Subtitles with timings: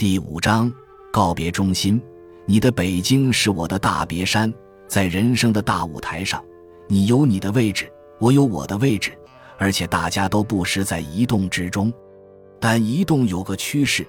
[0.00, 0.72] 第五章
[1.12, 2.00] 告别中心。
[2.46, 4.50] 你的北京是我的大别山，
[4.88, 6.42] 在人生的大舞台上，
[6.88, 9.12] 你有你的位置，我有我的位置，
[9.58, 11.92] 而且大家都不时在移动之中。
[12.58, 14.06] 但移动有个趋势，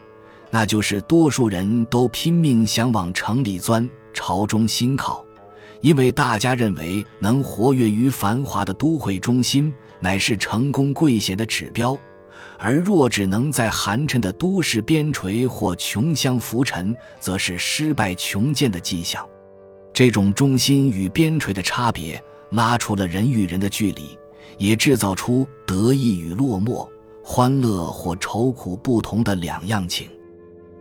[0.50, 5.26] 那就是多数人都拼命想往城里钻，朝中心靠，
[5.82, 11.98] 因为大家认为能活跃于繁华的都会中心，乃是成功贵贤的指标。
[12.58, 19.28] 而若只能在寒碜的都市边陲或穷乡浮沉，则是失败穷贱的迹象。
[19.94, 24.18] 这种中心与边陲的差别，拉出了人与人的距离，
[24.58, 26.88] 也制造出得意与落寞、
[27.24, 30.08] 欢乐或愁苦不同的两样情。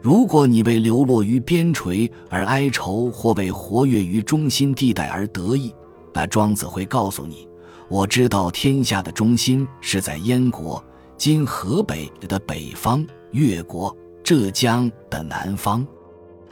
[0.02, 5.74] 如果你为流落于边陲而哀愁，或为活跃于中心地带而得意，
[6.14, 7.46] 那庄子会告诉你：
[7.88, 10.82] 我知道天下的中心是在燕国。
[11.20, 15.86] 今河北的北方，越国、浙江的南方，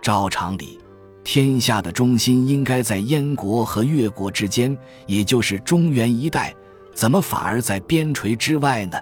[0.03, 0.79] 照常理，
[1.25, 4.77] 天下的中心应该在燕国和越国之间，
[5.07, 6.55] 也就是中原一带，
[6.93, 8.99] 怎么反而在边陲之外呢？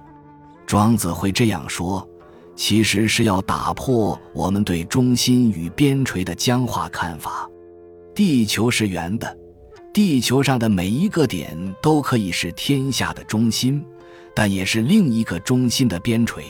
[0.69, 2.09] 庄子会这样说，
[2.55, 7.51] 其实是要打破我们对中心与边陲的僵化看法。
[8.15, 9.37] 地球是圆的，
[9.93, 13.85] 地球上的每一个点都可以是天下的中心。
[14.37, 16.43] 但也是另一个中心的边陲，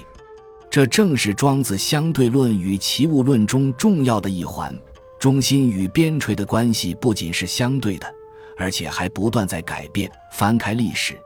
[0.69, 4.77] 这正是庄子相对论与齐物论中重要的一环。
[5.21, 8.13] 中心与边陲的关系不仅是相对的，
[8.57, 10.11] 而且还不断在改变。
[10.33, 11.17] 翻开历史，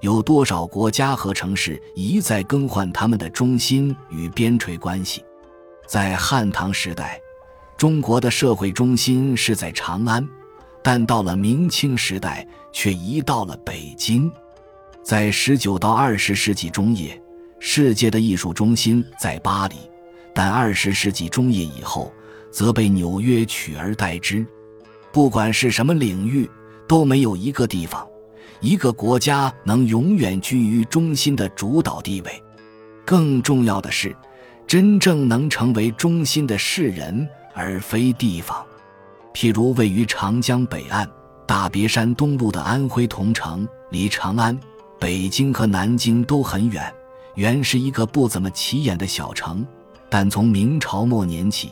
[0.00, 5.22] 有多少国家和城市一再更换他们的中心与边陲关系？
[5.86, 7.20] 在汉唐时代，
[7.76, 10.26] 中国的社会中心是在长安，
[10.82, 14.32] 但到了明清时代，却移到了北京。
[15.06, 17.22] 在十九到二十世纪中叶，
[17.60, 19.76] 世界的艺术中心在巴黎，
[20.34, 22.12] 但二十世纪中叶以后，
[22.50, 24.44] 则被纽约取而代之。
[25.12, 26.50] 不管是什么领域，
[26.88, 28.04] 都没有一个地方、
[28.60, 32.42] 一个国家能永远居于中心的主导地位。
[33.04, 34.12] 更重要的是，
[34.66, 38.66] 真正能成为中心的是人，而非地方。
[39.32, 41.08] 譬如位于长江北岸
[41.46, 44.58] 大别山东路的安徽桐城，离长安。
[45.06, 46.92] 北京和南京都很远，
[47.36, 49.64] 原是一个不怎么起眼的小城，
[50.10, 51.70] 但从明朝末年起，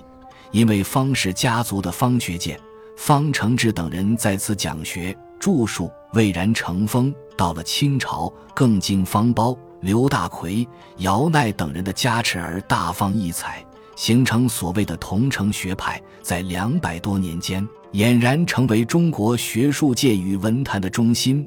[0.52, 2.56] 因为方氏家族的方学渐、
[2.96, 7.12] 方承志等人在此讲学著述，蔚然成风。
[7.36, 10.64] 到了清朝，更经方苞、刘大奎、
[10.98, 13.66] 姚鼐等人的加持而大放异彩，
[13.96, 16.00] 形成所谓的桐城学派。
[16.22, 21.44] 在两百多年间，俨然成为中国学术界与文坛的中心。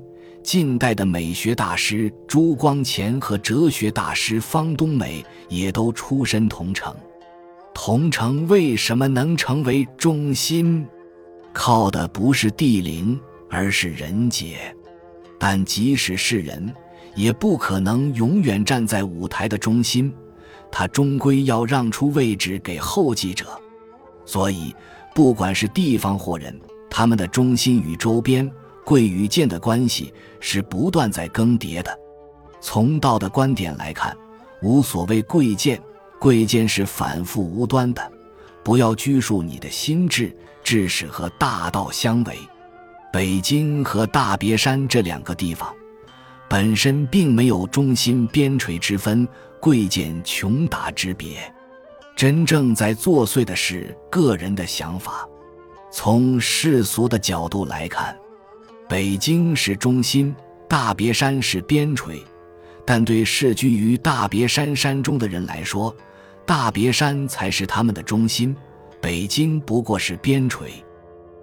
[0.47, 6.95] 近代的美学大师朱光潜和哲学大师方东美也都出身桐城。
[7.73, 10.87] 桐城为什么能成为中心？
[11.51, 13.19] 靠的不是地灵，
[13.49, 14.73] 而是人杰。
[15.37, 16.73] 但即使是人，
[17.13, 20.13] 也不可能永远站在舞台的中心，
[20.71, 23.47] 他终归要让出位置给后继者。
[24.25, 24.73] 所以，
[25.13, 26.57] 不管是地方或人，
[26.89, 28.49] 他们的中心与周边。
[28.87, 31.99] 贵与贱的关系是不断在更迭的。
[32.61, 34.15] 从道的观点来看，
[34.61, 35.77] 无所谓贵贱，
[36.17, 38.11] 贵贱是反复无端的。
[38.63, 40.33] 不要拘束你的心智，
[40.63, 42.37] 致使和大道相违。
[43.11, 45.75] 北京和大别山这两个地方，
[46.47, 49.27] 本身并没有中心边陲之分，
[49.59, 51.53] 贵贱穷达之别。
[52.15, 55.27] 真正在作祟的是个人的想法。
[55.91, 58.17] 从世俗的角度来看。
[58.89, 60.33] 北京是中心，
[60.69, 62.21] 大别山是边陲，
[62.85, 65.93] 但对世居于大别山山中的人来说，
[66.45, 68.55] 大别山才是他们的中心，
[69.01, 70.67] 北京不过是边陲。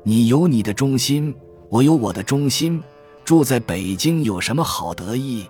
[0.03, 1.35] 你有你的中心，
[1.69, 2.83] 我有我的中心，
[3.27, 5.47] 住在北京有什么好得意？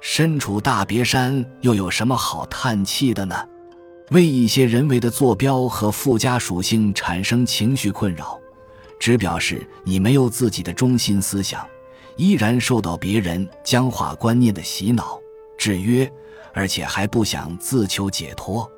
[0.00, 3.34] 身处大别山又有什么好叹气的呢？
[4.10, 8.38] 为一些人为的坐标和附加属性产生情绪困扰。
[9.02, 11.66] 只表示你没有自己的中心思想，
[12.14, 15.20] 依然受到别人僵化观念的洗脑、
[15.58, 16.08] 制约，
[16.54, 18.70] 而且还不想自求解脱。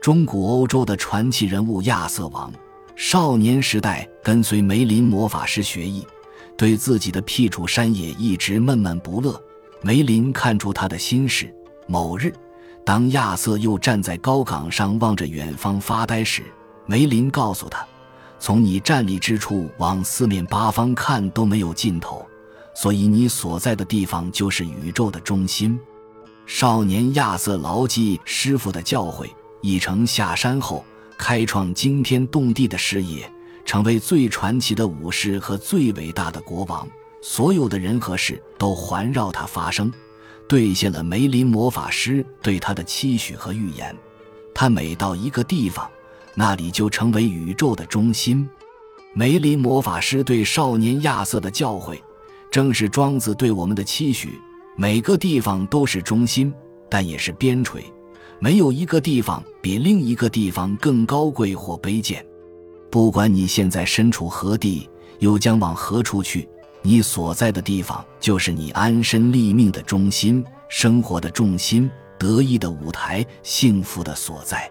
[0.00, 2.50] 中古欧洲的传奇人物亚瑟王，
[2.96, 6.02] 少年时代跟随梅林魔法师学艺，
[6.56, 9.38] 对自己的僻处山野一直闷闷不乐。
[9.82, 11.54] 梅林看出他的心事。
[11.86, 12.32] 某日，
[12.86, 16.42] 当亚瑟又站在高岗上望着远方发呆时，
[16.86, 17.86] 梅林告诉他。
[18.40, 22.24] 从你站立之处往四面八方看都没有尽头，
[22.74, 25.78] 所以你所在的地方就是宇宙的中心。
[26.46, 29.28] 少年亚瑟牢记师傅的教诲，
[29.60, 30.84] 一成下山后，
[31.18, 33.30] 开创惊天动地的事业，
[33.64, 36.88] 成为最传奇的武士和最伟大的国王。
[37.20, 39.92] 所有的人和事都环绕他发生，
[40.48, 43.94] 兑现了梅林魔法师对他的期许和预言。
[44.54, 45.90] 他每到一个地方，
[46.38, 48.48] 那里就成为宇宙的中心。
[49.12, 51.98] 梅林魔法师对少年亚瑟的教诲，
[52.48, 54.40] 正是庄子对我们的期许。
[54.76, 56.54] 每个地方都是中心，
[56.88, 57.82] 但也是边陲。
[58.38, 62.24] 没有一个地方比另一个地方更高贵或卑贱。
[62.88, 64.88] 不管你现在身处何地，
[65.18, 66.48] 又将往何处去，
[66.82, 74.70] 你所在的地方就是你安身立命的中心，生活的重心，得意的舞台，幸福的所在。